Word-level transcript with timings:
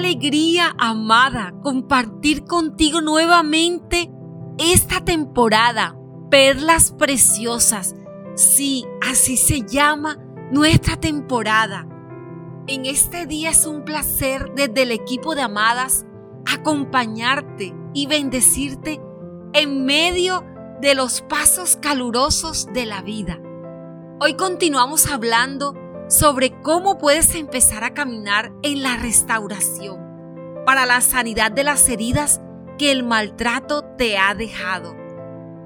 alegría, 0.00 0.74
amada, 0.78 1.52
compartir 1.62 2.44
contigo 2.44 3.02
nuevamente 3.02 4.10
esta 4.58 5.04
temporada. 5.04 5.94
Perlas 6.30 6.92
preciosas. 6.92 7.94
Sí, 8.34 8.86
así 9.02 9.36
se 9.36 9.60
llama 9.62 10.16
nuestra 10.50 10.96
temporada. 10.96 11.86
En 12.66 12.86
este 12.86 13.26
día 13.26 13.50
es 13.50 13.66
un 13.66 13.84
placer 13.84 14.52
desde 14.54 14.82
el 14.82 14.92
equipo 14.92 15.34
de 15.34 15.42
Amadas 15.42 16.06
acompañarte 16.46 17.74
y 17.92 18.06
bendecirte 18.06 19.00
en 19.52 19.84
medio 19.84 20.44
de 20.80 20.94
los 20.94 21.20
pasos 21.20 21.76
calurosos 21.76 22.68
de 22.72 22.86
la 22.86 23.02
vida. 23.02 23.38
Hoy 24.18 24.34
continuamos 24.34 25.10
hablando 25.10 25.74
sobre 26.10 26.50
cómo 26.60 26.98
puedes 26.98 27.36
empezar 27.36 27.84
a 27.84 27.94
caminar 27.94 28.52
en 28.62 28.82
la 28.82 28.96
restauración 28.96 30.00
para 30.66 30.84
la 30.84 31.00
sanidad 31.00 31.52
de 31.52 31.62
las 31.62 31.88
heridas 31.88 32.40
que 32.78 32.90
el 32.90 33.04
maltrato 33.04 33.84
te 33.96 34.18
ha 34.18 34.34
dejado. 34.34 34.96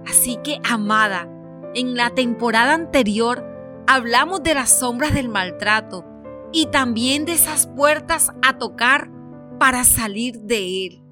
Así 0.07 0.39
que, 0.45 0.61
amada, 0.62 1.29
en 1.75 1.97
la 1.97 2.11
temporada 2.11 2.75
anterior 2.75 3.43
hablamos 3.87 4.43
de 4.43 4.55
las 4.55 4.79
sombras 4.79 5.15
del 5.15 5.30
maltrato 5.30 6.05
y 6.53 6.67
también 6.67 7.25
de 7.25 7.33
esas 7.33 7.67
puertas 7.67 8.31
a 8.42 8.59
tocar 8.59 9.11
para 9.59 9.83
salir 9.84 10.41
de 10.41 10.87
él. 10.87 11.03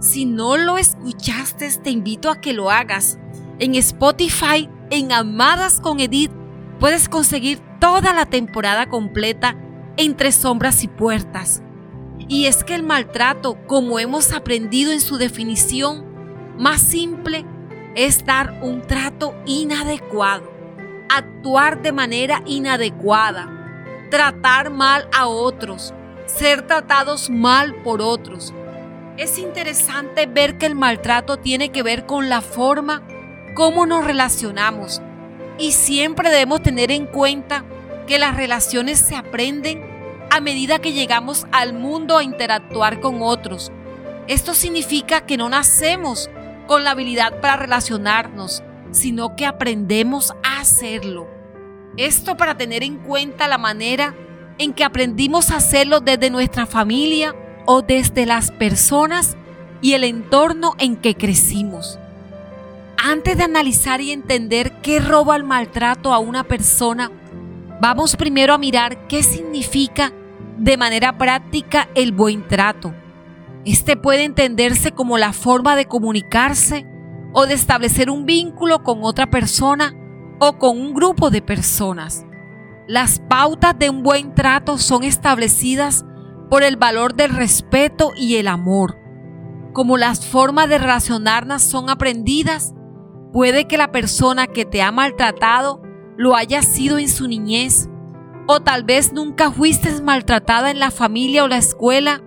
Si 0.00 0.26
no 0.26 0.56
lo 0.56 0.76
escuchaste, 0.76 1.70
te 1.78 1.90
invito 1.90 2.30
a 2.30 2.40
que 2.40 2.52
lo 2.52 2.70
hagas. 2.70 3.16
En 3.60 3.76
Spotify, 3.76 4.68
en 4.90 5.12
Amadas 5.12 5.80
con 5.80 6.00
Edith, 6.00 6.32
puedes 6.80 7.08
conseguir 7.08 7.62
toda 7.82 8.12
la 8.12 8.26
temporada 8.26 8.86
completa 8.86 9.56
entre 9.96 10.30
sombras 10.30 10.84
y 10.84 10.88
puertas. 10.88 11.64
Y 12.28 12.46
es 12.46 12.62
que 12.62 12.76
el 12.76 12.84
maltrato, 12.84 13.58
como 13.66 13.98
hemos 13.98 14.32
aprendido 14.32 14.92
en 14.92 15.00
su 15.00 15.16
definición 15.16 16.04
más 16.56 16.80
simple, 16.80 17.44
es 17.96 18.24
dar 18.24 18.60
un 18.62 18.82
trato 18.82 19.34
inadecuado, 19.46 20.48
actuar 21.10 21.82
de 21.82 21.90
manera 21.90 22.44
inadecuada, 22.46 23.50
tratar 24.12 24.70
mal 24.70 25.08
a 25.12 25.26
otros, 25.26 25.92
ser 26.26 26.64
tratados 26.68 27.30
mal 27.30 27.82
por 27.82 28.00
otros. 28.00 28.54
Es 29.16 29.40
interesante 29.40 30.26
ver 30.26 30.56
que 30.56 30.66
el 30.66 30.76
maltrato 30.76 31.36
tiene 31.38 31.70
que 31.72 31.82
ver 31.82 32.06
con 32.06 32.28
la 32.28 32.42
forma 32.42 33.02
cómo 33.56 33.86
nos 33.86 34.04
relacionamos. 34.04 35.02
Y 35.58 35.72
siempre 35.72 36.30
debemos 36.30 36.62
tener 36.62 36.90
en 36.92 37.06
cuenta 37.06 37.64
que 38.12 38.18
las 38.18 38.36
relaciones 38.36 38.98
se 38.98 39.16
aprenden 39.16 39.80
a 40.30 40.42
medida 40.42 40.80
que 40.80 40.92
llegamos 40.92 41.46
al 41.50 41.72
mundo 41.72 42.18
a 42.18 42.22
interactuar 42.22 43.00
con 43.00 43.22
otros. 43.22 43.72
Esto 44.28 44.52
significa 44.52 45.22
que 45.22 45.38
no 45.38 45.48
nacemos 45.48 46.28
con 46.66 46.84
la 46.84 46.90
habilidad 46.90 47.40
para 47.40 47.56
relacionarnos, 47.56 48.62
sino 48.90 49.34
que 49.34 49.46
aprendemos 49.46 50.34
a 50.44 50.60
hacerlo. 50.60 51.26
Esto 51.96 52.36
para 52.36 52.54
tener 52.54 52.82
en 52.82 52.98
cuenta 52.98 53.48
la 53.48 53.56
manera 53.56 54.14
en 54.58 54.74
que 54.74 54.84
aprendimos 54.84 55.50
a 55.50 55.56
hacerlo 55.56 56.00
desde 56.00 56.28
nuestra 56.28 56.66
familia 56.66 57.34
o 57.64 57.80
desde 57.80 58.26
las 58.26 58.50
personas 58.50 59.38
y 59.80 59.94
el 59.94 60.04
entorno 60.04 60.74
en 60.78 60.96
que 60.96 61.14
crecimos. 61.14 61.98
Antes 62.98 63.38
de 63.38 63.44
analizar 63.44 64.02
y 64.02 64.12
entender 64.12 64.82
qué 64.82 65.00
roba 65.00 65.34
el 65.34 65.44
maltrato 65.44 66.12
a 66.12 66.18
una 66.18 66.44
persona, 66.44 67.10
vamos 67.82 68.14
primero 68.14 68.54
a 68.54 68.58
mirar 68.58 69.08
qué 69.08 69.24
significa 69.24 70.12
de 70.56 70.76
manera 70.76 71.18
práctica 71.18 71.88
el 71.96 72.12
buen 72.12 72.46
trato. 72.46 72.94
Este 73.64 73.96
puede 73.96 74.22
entenderse 74.22 74.92
como 74.92 75.18
la 75.18 75.32
forma 75.32 75.74
de 75.74 75.86
comunicarse 75.86 76.86
o 77.32 77.44
de 77.44 77.54
establecer 77.54 78.08
un 78.08 78.24
vínculo 78.24 78.84
con 78.84 79.00
otra 79.02 79.30
persona 79.30 79.96
o 80.38 80.58
con 80.58 80.80
un 80.80 80.94
grupo 80.94 81.30
de 81.30 81.42
personas. 81.42 82.24
Las 82.86 83.18
pautas 83.18 83.76
de 83.76 83.90
un 83.90 84.04
buen 84.04 84.32
trato 84.32 84.78
son 84.78 85.02
establecidas 85.02 86.04
por 86.50 86.62
el 86.62 86.76
valor 86.76 87.14
del 87.14 87.34
respeto 87.34 88.12
y 88.16 88.36
el 88.36 88.46
amor. 88.46 88.96
Como 89.72 89.96
las 89.96 90.24
formas 90.24 90.68
de 90.68 90.78
relacionarnos 90.78 91.62
son 91.62 91.90
aprendidas, 91.90 92.74
Puede 93.32 93.66
que 93.66 93.78
la 93.78 93.90
persona 93.90 94.46
que 94.46 94.66
te 94.66 94.82
ha 94.82 94.92
maltratado 94.92 95.80
lo 96.16 96.36
haya 96.36 96.62
sido 96.62 96.98
en 96.98 97.08
su 97.08 97.28
niñez, 97.28 97.88
o 98.46 98.60
tal 98.60 98.84
vez 98.84 99.12
nunca 99.12 99.50
fuiste 99.50 100.00
maltratada 100.02 100.70
en 100.70 100.78
la 100.78 100.90
familia 100.90 101.44
o 101.44 101.48
la 101.48 101.58
escuela, 101.58 102.22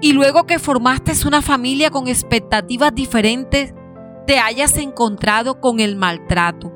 y 0.00 0.12
luego 0.12 0.44
que 0.44 0.58
formaste 0.58 1.12
una 1.26 1.42
familia 1.42 1.90
con 1.90 2.08
expectativas 2.08 2.94
diferentes, 2.94 3.74
te 4.26 4.38
hayas 4.38 4.76
encontrado 4.76 5.60
con 5.60 5.80
el 5.80 5.96
maltrato. 5.96 6.72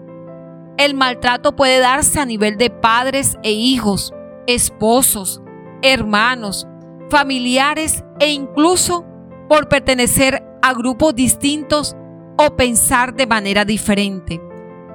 El 0.79 0.95
maltrato 0.95 1.55
puede 1.55 1.79
darse 1.79 2.19
a 2.19 2.25
nivel 2.25 2.57
de 2.57 2.71
padres 2.71 3.39
e 3.43 3.53
hijos, 3.53 4.13
esposos, 4.47 5.43
hermanos, 5.83 6.67
familiares 7.11 8.03
e 8.19 8.33
incluso 8.33 9.05
por 9.49 9.69
pertenecer 9.69 10.43
a 10.63 10.73
grupos 10.73 11.15
distintos 11.15 11.95
o 12.39 12.57
pensar 12.57 13.15
de 13.15 13.27
manera 13.27 13.65
diferente. 13.65 14.41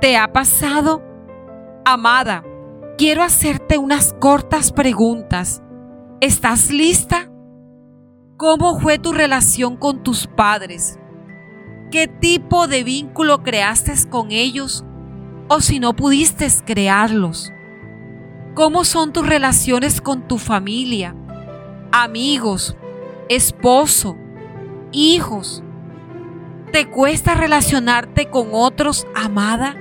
¿Te 0.02 0.18
ha 0.18 0.34
pasado? 0.34 1.07
Amada, 1.90 2.44
quiero 2.98 3.24
hacerte 3.24 3.78
unas 3.78 4.14
cortas 4.20 4.74
preguntas. 4.74 5.64
¿Estás 6.20 6.70
lista? 6.70 7.32
¿Cómo 8.36 8.78
fue 8.82 9.00
tu 9.00 9.14
relación 9.14 9.78
con 9.78 10.04
tus 10.04 10.28
padres? 10.28 11.00
¿Qué 11.90 12.10
tipo 12.10 12.68
de 12.68 12.84
vínculo 12.84 13.42
creaste 13.42 13.94
con 14.10 14.32
ellos 14.32 14.84
o 15.48 15.62
si 15.62 15.80
no 15.80 15.96
pudiste 15.96 16.50
crearlos? 16.66 17.54
¿Cómo 18.54 18.84
son 18.84 19.14
tus 19.14 19.26
relaciones 19.26 20.02
con 20.02 20.28
tu 20.28 20.40
familia, 20.40 21.16
amigos, 21.94 22.76
esposo, 23.30 24.18
hijos, 24.92 25.64
¿Te 26.74 26.90
cuesta 26.90 27.34
relacionarte 27.34 28.30
con 28.30 28.50
otros, 28.52 29.08
amada? 29.16 29.78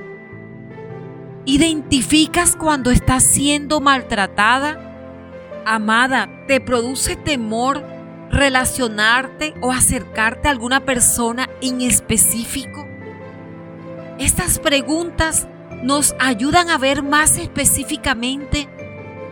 ¿Identificas 1.48 2.56
cuando 2.56 2.90
estás 2.90 3.22
siendo 3.22 3.80
maltratada? 3.80 5.62
Amada, 5.64 6.28
¿te 6.48 6.60
produce 6.60 7.14
temor 7.14 7.84
relacionarte 8.32 9.54
o 9.62 9.70
acercarte 9.70 10.48
a 10.48 10.50
alguna 10.50 10.84
persona 10.84 11.48
en 11.62 11.82
específico? 11.82 12.84
Estas 14.18 14.58
preguntas 14.58 15.46
nos 15.84 16.16
ayudan 16.18 16.68
a 16.68 16.78
ver 16.78 17.04
más 17.04 17.38
específicamente 17.38 18.68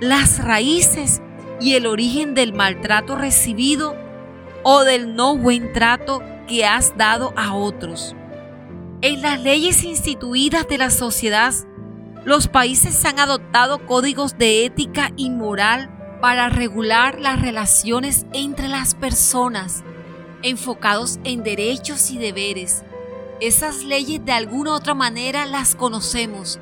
las 0.01 0.39
raíces 0.39 1.21
y 1.61 1.75
el 1.75 1.85
origen 1.85 2.35
del 2.35 2.53
maltrato 2.53 3.17
recibido 3.17 3.97
o 4.63 4.85
del 4.85 5.17
no 5.17 5.37
buen 5.37 5.73
trato 5.73 6.23
que 6.47 6.65
has 6.65 6.97
dado 6.97 7.33
a 7.37 7.55
otros. 7.57 8.15
En 9.03 9.21
las 9.21 9.41
leyes 9.41 9.83
instituidas 9.83 10.69
de 10.69 10.79
la 10.79 10.91
sociedad, 10.91 11.53
los 12.25 12.49
países 12.49 13.05
han 13.05 13.19
adoptado 13.19 13.87
códigos 13.87 14.39
de 14.39 14.65
ética 14.65 15.13
y 15.17 15.31
moral 15.31 15.91
para 16.21 16.49
regular 16.49 17.21
las 17.21 17.41
relaciones 17.41 18.27
entre 18.33 18.69
las 18.69 18.95
personas, 18.95 19.85
enfocados 20.43 21.19
en 21.25 21.43
derechos 21.43 22.11
y 22.11 22.19
deberes. 22.19 22.83
Esas 23.41 23.85
leyes 23.85 24.25
de 24.25 24.33
alguna 24.33 24.71
u 24.71 24.75
otra 24.75 24.95
manera 24.95 25.45
las 25.45 25.75
conocemos, 25.75 26.61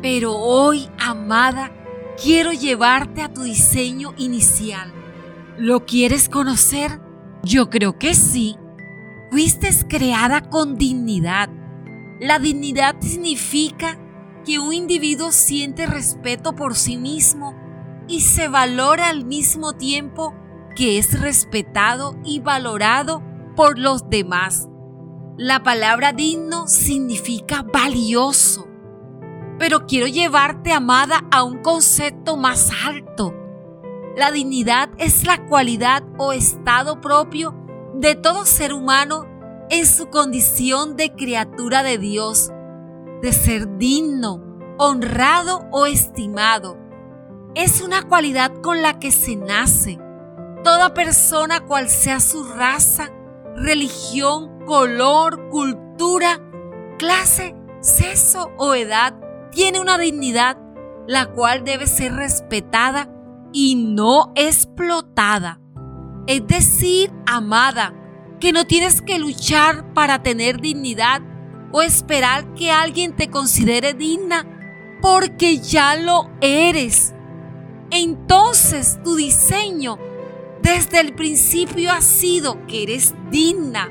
pero 0.00 0.36
hoy, 0.36 0.88
amada, 0.98 1.72
quiero 2.22 2.52
llevarte 2.52 3.22
a 3.22 3.32
tu 3.32 3.42
diseño 3.42 4.14
inicial. 4.18 4.92
¿Lo 5.58 5.84
quieres 5.84 6.28
conocer? 6.28 7.00
Yo 7.42 7.70
creo 7.70 7.98
que 7.98 8.14
sí. 8.14 8.56
Fuiste 9.30 9.70
creada 9.88 10.48
con 10.48 10.76
dignidad. 10.76 11.48
La 12.20 12.38
dignidad 12.38 12.96
significa 13.00 13.98
que 14.44 14.58
un 14.58 14.72
individuo 14.72 15.32
siente 15.32 15.86
respeto 15.86 16.54
por 16.54 16.74
sí 16.74 16.96
mismo 16.96 17.54
y 18.08 18.20
se 18.20 18.48
valora 18.48 19.08
al 19.08 19.24
mismo 19.24 19.74
tiempo 19.74 20.34
que 20.74 20.98
es 20.98 21.20
respetado 21.20 22.16
y 22.24 22.40
valorado 22.40 23.22
por 23.56 23.78
los 23.78 24.08
demás. 24.08 24.68
La 25.38 25.62
palabra 25.62 26.12
digno 26.12 26.66
significa 26.68 27.62
valioso. 27.62 28.68
Pero 29.58 29.86
quiero 29.86 30.06
llevarte, 30.06 30.72
amada, 30.72 31.24
a 31.30 31.42
un 31.44 31.62
concepto 31.62 32.36
más 32.36 32.70
alto. 32.84 33.34
La 34.16 34.30
dignidad 34.30 34.90
es 34.98 35.24
la 35.26 35.46
cualidad 35.46 36.02
o 36.18 36.32
estado 36.32 37.00
propio 37.00 37.54
de 37.94 38.14
todo 38.14 38.44
ser 38.44 38.74
humano 38.74 39.26
en 39.70 39.86
su 39.86 40.10
condición 40.10 40.96
de 40.96 41.12
criatura 41.14 41.82
de 41.82 41.96
Dios, 41.96 42.50
de 43.22 43.32
ser 43.32 43.78
digno, 43.78 44.42
honrado 44.78 45.66
o 45.70 45.86
estimado. 45.86 46.76
Es 47.54 47.80
una 47.80 48.02
cualidad 48.02 48.52
con 48.60 48.82
la 48.82 48.98
que 48.98 49.12
se 49.12 49.36
nace, 49.36 49.98
toda 50.64 50.92
persona 50.92 51.60
cual 51.60 51.88
sea 51.88 52.18
su 52.18 52.44
raza, 52.44 53.10
religión, 53.56 54.64
color, 54.66 55.48
cultura, 55.50 56.40
clase, 56.98 57.54
sexo 57.80 58.50
o 58.58 58.74
edad, 58.74 59.14
tiene 59.50 59.80
una 59.80 59.98
dignidad 59.98 60.58
la 61.06 61.26
cual 61.32 61.64
debe 61.64 61.86
ser 61.86 62.14
respetada 62.14 63.08
y 63.52 63.74
no 63.76 64.32
explotada. 64.34 65.60
Es 66.26 66.46
decir, 66.46 67.12
amada, 67.26 67.92
que 68.40 68.52
no 68.52 68.64
tienes 68.66 69.02
que 69.02 69.18
luchar 69.18 69.92
para 69.94 70.22
tener 70.22 70.60
dignidad 70.60 71.22
o 71.72 71.82
esperar 71.82 72.54
que 72.54 72.70
alguien 72.70 73.16
te 73.16 73.30
considere 73.30 73.94
digna 73.94 74.46
porque 75.00 75.58
ya 75.58 75.96
lo 75.96 76.30
eres. 76.40 77.14
Entonces 77.90 79.00
tu 79.02 79.16
diseño 79.16 79.98
desde 80.62 81.00
el 81.00 81.14
principio 81.14 81.90
ha 81.90 82.00
sido 82.00 82.64
que 82.66 82.84
eres 82.84 83.14
digna 83.30 83.90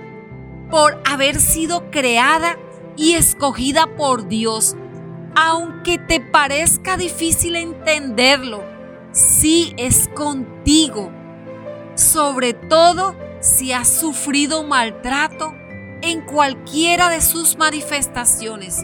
por 0.70 1.02
haber 1.06 1.40
sido 1.40 1.92
creada 1.92 2.58
y 2.96 3.14
escogida 3.14 3.88
por 3.98 4.28
Dios. 4.28 4.78
Aunque 5.36 5.98
te 5.98 6.20
parezca 6.20 6.98
difícil 6.98 7.56
entenderlo, 7.56 8.64
sí 9.12 9.74
es 9.78 10.08
contigo. 10.10 11.12
Sobre 11.96 12.54
todo 12.54 13.16
si 13.42 13.74
has 13.74 13.90
sufrido 13.90 14.64
maltrato 14.64 15.54
en 16.02 16.22
cualquiera 16.22 17.10
de 17.10 17.22
sus 17.22 17.58
manifestaciones. 17.58 18.84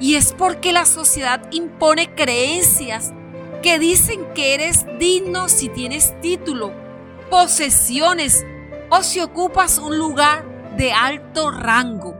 Y 0.00 0.16
es 0.16 0.32
porque 0.32 0.72
la 0.72 0.86
sociedad 0.86 1.40
impone 1.50 2.14
creencias 2.14 3.12
que 3.62 3.78
dicen 3.78 4.26
que 4.34 4.54
eres 4.54 4.84
digno 4.98 5.48
si 5.48 5.68
tienes 5.68 6.20
título, 6.20 6.72
posesiones 7.30 8.44
o 8.90 9.02
si 9.02 9.20
ocupas 9.20 9.78
un 9.78 9.98
lugar 9.98 10.44
de 10.76 10.92
alto 10.92 11.50
rango. 11.50 12.14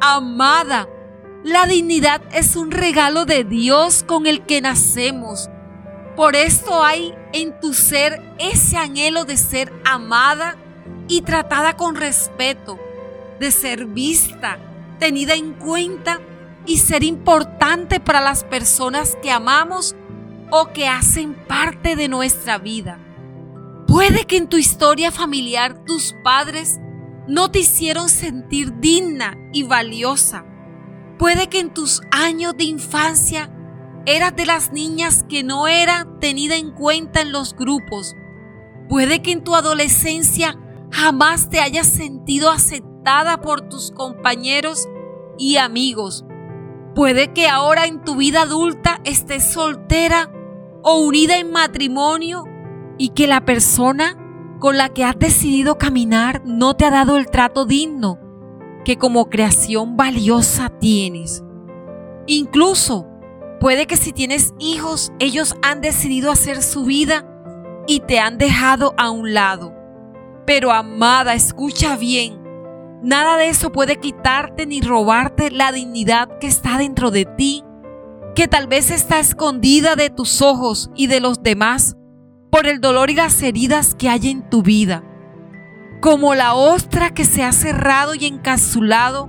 Amada, 0.00 0.88
la 1.44 1.66
dignidad 1.66 2.22
es 2.32 2.56
un 2.56 2.70
regalo 2.70 3.24
de 3.24 3.44
Dios 3.44 4.02
con 4.02 4.26
el 4.26 4.44
que 4.44 4.60
nacemos. 4.60 5.48
Por 6.14 6.36
esto 6.36 6.84
hay 6.84 7.14
en 7.32 7.58
tu 7.60 7.74
ser 7.74 8.22
ese 8.38 8.76
anhelo 8.76 9.24
de 9.24 9.36
ser 9.36 9.72
amada 9.84 10.56
y 11.08 11.22
tratada 11.22 11.76
con 11.76 11.96
respeto, 11.96 12.78
de 13.38 13.50
ser 13.50 13.86
vista, 13.86 14.58
tenida 14.98 15.34
en 15.34 15.54
cuenta 15.54 16.20
y 16.66 16.78
ser 16.78 17.02
importante 17.02 18.00
para 18.00 18.20
las 18.20 18.44
personas 18.44 19.16
que 19.22 19.30
amamos 19.30 19.96
o 20.50 20.68
que 20.72 20.88
hacen 20.88 21.34
parte 21.46 21.96
de 21.96 22.08
nuestra 22.08 22.58
vida. 22.58 22.98
Puede 23.86 24.26
que 24.26 24.36
en 24.36 24.48
tu 24.48 24.58
historia 24.58 25.10
familiar 25.10 25.84
tus 25.84 26.14
padres 26.22 26.78
no 27.26 27.50
te 27.50 27.60
hicieron 27.60 28.08
sentir 28.08 28.78
digna 28.80 29.36
y 29.52 29.62
valiosa. 29.62 30.44
Puede 31.18 31.48
que 31.48 31.60
en 31.60 31.72
tus 31.72 32.02
años 32.10 32.56
de 32.56 32.64
infancia 32.64 33.50
eras 34.06 34.34
de 34.36 34.46
las 34.46 34.72
niñas 34.72 35.24
que 35.28 35.42
no 35.42 35.68
era 35.68 36.06
tenida 36.20 36.56
en 36.56 36.70
cuenta 36.70 37.20
en 37.20 37.32
los 37.32 37.54
grupos. 37.54 38.14
Puede 38.88 39.20
que 39.20 39.32
en 39.32 39.44
tu 39.44 39.54
adolescencia 39.54 40.58
jamás 40.90 41.50
te 41.50 41.60
hayas 41.60 41.86
sentido 41.86 42.50
aceptada 42.50 42.97
por 43.42 43.62
tus 43.62 43.90
compañeros 43.90 44.86
y 45.38 45.56
amigos. 45.56 46.24
Puede 46.94 47.32
que 47.32 47.48
ahora 47.48 47.86
en 47.86 48.04
tu 48.04 48.16
vida 48.16 48.42
adulta 48.42 49.00
estés 49.04 49.44
soltera 49.44 50.30
o 50.82 50.98
unida 50.98 51.38
en 51.38 51.50
matrimonio 51.50 52.44
y 52.98 53.10
que 53.10 53.26
la 53.26 53.44
persona 53.44 54.16
con 54.58 54.76
la 54.76 54.90
que 54.90 55.04
has 55.04 55.18
decidido 55.18 55.78
caminar 55.78 56.42
no 56.44 56.74
te 56.74 56.84
ha 56.84 56.90
dado 56.90 57.16
el 57.16 57.30
trato 57.30 57.64
digno 57.64 58.18
que 58.84 58.98
como 58.98 59.30
creación 59.30 59.96
valiosa 59.96 60.68
tienes. 60.68 61.42
Incluso 62.26 63.06
puede 63.58 63.86
que 63.86 63.96
si 63.96 64.12
tienes 64.12 64.52
hijos, 64.58 65.12
ellos 65.18 65.56
han 65.62 65.80
decidido 65.80 66.30
hacer 66.30 66.62
su 66.62 66.84
vida 66.84 67.24
y 67.86 68.00
te 68.00 68.20
han 68.20 68.36
dejado 68.36 68.94
a 68.98 69.10
un 69.10 69.32
lado. 69.32 69.74
Pero 70.46 70.72
amada, 70.72 71.34
escucha 71.34 71.96
bien, 71.96 72.37
nada 73.02 73.36
de 73.36 73.48
eso 73.48 73.70
puede 73.70 73.96
quitarte 73.96 74.66
ni 74.66 74.80
robarte 74.80 75.50
la 75.50 75.72
dignidad 75.72 76.38
que 76.38 76.46
está 76.46 76.78
dentro 76.78 77.10
de 77.10 77.24
ti, 77.24 77.64
que 78.34 78.48
tal 78.48 78.66
vez 78.66 78.90
está 78.90 79.18
escondida 79.18 79.96
de 79.96 80.10
tus 80.10 80.42
ojos 80.42 80.90
y 80.94 81.06
de 81.06 81.20
los 81.20 81.42
demás 81.42 81.96
por 82.50 82.66
el 82.66 82.80
dolor 82.80 83.10
y 83.10 83.14
las 83.14 83.42
heridas 83.42 83.94
que 83.94 84.08
hay 84.08 84.28
en 84.28 84.48
tu 84.48 84.62
vida. 84.62 85.04
Como 86.00 86.34
la 86.34 86.54
ostra 86.54 87.10
que 87.10 87.24
se 87.24 87.42
ha 87.42 87.52
cerrado 87.52 88.14
y 88.14 88.26
encapsulado, 88.26 89.28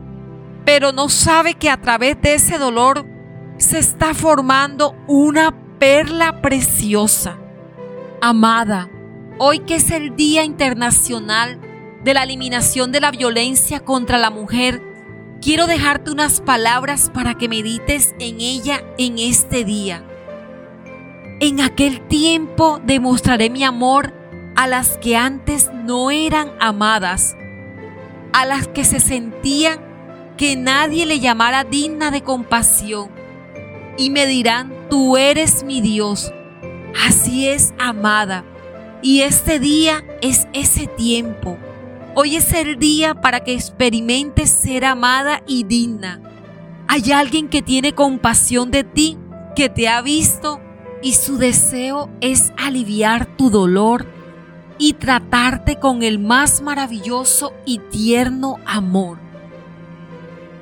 pero 0.66 0.92
no 0.92 1.10
sabe 1.10 1.56
que 1.56 1.69
a 1.69 1.81
través 1.81 2.21
de 2.21 2.36
ese 2.36 2.57
dolor 2.57 3.06
se 3.57 3.80
está 3.80 4.13
formando 4.13 4.95
una 5.07 5.77
perla 5.80 6.42
preciosa. 6.42 7.39
Amada, 8.21 8.89
hoy 9.39 9.60
que 9.60 9.75
es 9.75 9.92
el 9.92 10.16
Día 10.16 10.44
Internacional 10.44 11.60
de 12.04 12.13
la 12.13 12.24
Eliminación 12.24 12.92
de 12.92 13.01
la 13.01 13.12
Violencia 13.12 13.80
contra 13.80 14.18
la 14.18 14.30
Mujer, 14.30 14.81
quiero 15.42 15.68
dejarte 15.68 16.12
unas 16.12 16.42
palabras 16.42 17.12
para 17.13 17.36
que 17.36 17.50
medites 17.50 18.16
en 18.19 18.40
ella 18.40 18.84
en 18.98 19.19
este 19.19 19.63
día. 19.63 20.04
En 21.40 21.62
aquel 21.62 22.01
tiempo 22.07 22.80
demostraré 22.84 23.50
mi 23.50 23.63
amor 23.63 24.13
a 24.56 24.68
las 24.68 24.98
que 24.98 25.16
antes 25.16 25.72
no 25.74 26.12
eran 26.12 26.51
amadas, 26.60 27.36
a 28.34 28.45
las 28.45 28.68
que 28.68 28.84
se 28.84 29.00
sentían 29.00 29.80
que 30.38 30.56
nadie 30.56 31.06
le 31.06 31.19
llamara 31.19 31.63
digna 31.63 32.12
de 32.12 32.24
compasión. 32.24 33.10
Y 33.98 34.10
me 34.10 34.25
dirán, 34.25 34.74
tú 34.90 35.18
eres 35.18 35.63
mi 35.63 35.81
Dios. 35.81 36.31
Así 37.06 37.48
es, 37.48 37.74
amada. 37.78 38.45
Y 39.02 39.22
este 39.22 39.60
día 39.60 40.04
es 40.22 40.48
ese 40.54 40.88
tiempo. 40.88 41.57
Hoy 42.15 42.35
es 42.35 42.51
el 42.53 42.79
día 42.79 43.13
para 43.13 43.41
que 43.41 43.53
experimentes 43.53 44.50
ser 44.50 44.83
amada 44.83 45.44
y 45.45 45.63
digna. 45.63 46.19
Hay 46.88 47.11
alguien 47.11 47.50
que 47.50 47.61
tiene 47.61 47.94
compasión 47.94 48.71
de 48.71 48.83
ti, 48.83 49.17
que 49.56 49.69
te 49.69 49.88
ha 49.88 50.01
visto 50.01 50.59
y 51.03 51.13
su 51.13 51.38
deseo 51.38 52.09
es 52.19 52.51
aliviar 52.57 53.37
tu 53.37 53.51
dolor 53.51 54.07
y 54.80 54.94
tratarte 54.94 55.75
con 55.75 56.01
el 56.01 56.18
más 56.18 56.61
maravilloso 56.61 57.54
y 57.66 57.78
tierno 57.78 58.57
amor. 58.66 59.19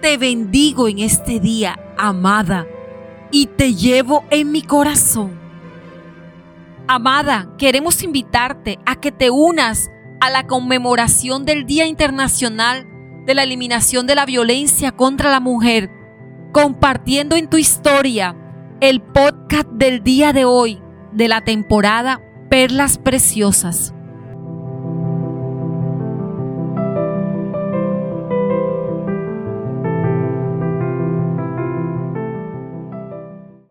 Te 0.02 0.18
bendigo 0.18 0.90
en 0.90 1.00
este 1.00 1.40
día, 1.40 1.80
amada, 1.98 2.68
y 3.32 3.46
te 3.46 3.74
llevo 3.74 4.26
en 4.32 4.52
mi 4.52 4.64
corazón. 4.64 5.40
Amada, 6.88 7.50
queremos 7.58 8.04
invitarte 8.04 8.80
a 8.86 8.96
que 8.96 9.12
te 9.12 9.30
unas 9.30 9.90
a 10.20 10.30
la 10.30 10.48
conmemoración 10.48 11.46
del 11.46 11.66
Día 11.66 11.86
Internacional 11.86 12.88
de 13.26 13.34
la 13.34 13.44
Eliminación 13.44 14.08
de 14.08 14.16
la 14.16 14.26
Violencia 14.26 14.92
contra 14.92 15.30
la 15.30 15.40
Mujer, 15.40 15.92
compartiendo 16.54 17.36
en 17.36 17.50
tu 17.50 17.58
historia 17.58 18.36
el 18.80 19.02
podcast 19.02 19.68
del 19.70 20.04
día 20.04 20.34
de 20.34 20.46
hoy 20.46 20.82
de 21.12 21.28
la 21.28 21.42
temporada 21.42 22.22
Perlas 22.50 22.98
Preciosas. 22.98 23.94